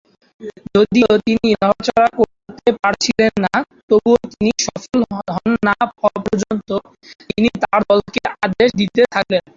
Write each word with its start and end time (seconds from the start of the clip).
যদিও 0.73 1.11
তিনি 1.25 1.47
নড়াচড়া 1.55 2.07
করতে 2.17 2.69
পারছিলেন 2.81 3.33
না, 3.45 3.53
তবুও 3.89 4.17
তিনি 4.31 4.51
সফল 4.65 4.99
হন 5.35 5.51
না 5.67 5.73
হওয়া 5.91 6.17
পর্যন্ত 6.19 6.69
তিনি 7.29 7.49
তাঁর 7.61 7.81
দলকে 7.91 8.19
আদেশ 8.43 8.69
দিতে 8.79 9.01
থাকলেন। 9.13 9.43